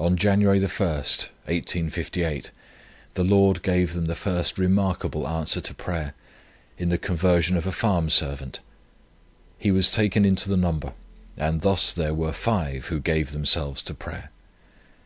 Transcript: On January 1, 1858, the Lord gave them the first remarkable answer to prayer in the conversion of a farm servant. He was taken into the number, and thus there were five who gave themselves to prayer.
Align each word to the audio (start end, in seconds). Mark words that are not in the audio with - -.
On 0.00 0.16
January 0.16 0.58
1, 0.60 0.66
1858, 0.70 2.50
the 3.12 3.22
Lord 3.22 3.60
gave 3.62 3.92
them 3.92 4.06
the 4.06 4.14
first 4.14 4.56
remarkable 4.56 5.28
answer 5.28 5.60
to 5.60 5.74
prayer 5.74 6.14
in 6.78 6.88
the 6.88 6.96
conversion 6.96 7.54
of 7.58 7.66
a 7.66 7.70
farm 7.70 8.08
servant. 8.08 8.60
He 9.58 9.70
was 9.70 9.90
taken 9.92 10.24
into 10.24 10.48
the 10.48 10.56
number, 10.56 10.94
and 11.36 11.60
thus 11.60 11.92
there 11.92 12.14
were 12.14 12.32
five 12.32 12.86
who 12.86 12.98
gave 12.98 13.32
themselves 13.32 13.82
to 13.82 13.92
prayer. 13.92 14.30